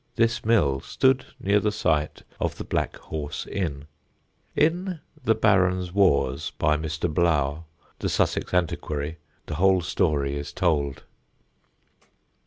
[0.15, 3.85] This mill stood near the site of the Black Horse inn.
[4.55, 7.07] In The Barons' Wars, by Mr.
[7.07, 7.65] Blaauw,
[7.99, 11.03] the Sussex antiquary, the whole story is told.